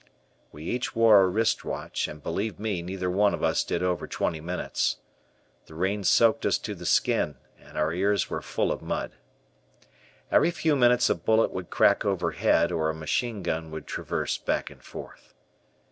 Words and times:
We 0.51 0.63
each 0.63 0.95
wore 0.95 1.21
a 1.21 1.27
wrist 1.27 1.63
watch, 1.63 2.07
and 2.07 2.23
believe 2.23 2.57
me, 2.59 2.81
neither 2.81 3.07
one 3.07 3.35
of 3.35 3.43
us 3.43 3.63
did 3.63 3.83
over 3.83 4.07
twenty 4.07 4.41
minutes. 4.41 4.97
The 5.67 5.75
rain 5.75 6.03
soaked 6.03 6.43
us 6.43 6.57
to 6.57 6.73
the 6.73 6.87
skin 6.87 7.35
and 7.59 7.77
her 7.77 7.93
ears 7.93 8.27
were 8.27 8.41
full 8.41 8.71
of 8.71 8.81
mud. 8.81 9.11
Every 10.31 10.49
few 10.49 10.75
minutes 10.75 11.07
a 11.11 11.13
bullet 11.13 11.51
would 11.51 11.69
crack 11.69 12.03
overhead 12.03 12.71
or 12.71 12.89
a 12.89 12.95
machine 12.95 13.43
gun 13.43 13.69
would 13.69 13.85
traverse 13.85 14.39
back 14.39 14.71
and 14.71 14.81
forth. 14.81 15.35